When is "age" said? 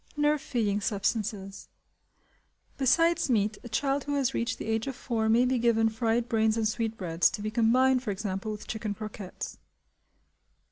4.65-4.87